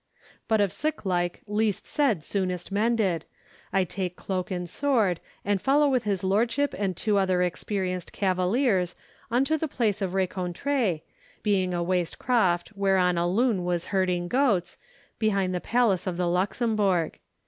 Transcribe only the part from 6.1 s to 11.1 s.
lordship and two other experienced cavaliers unto the place of rencontre,